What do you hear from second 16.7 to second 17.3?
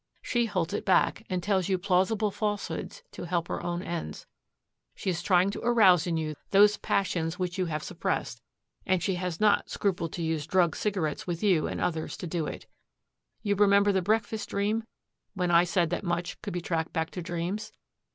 back to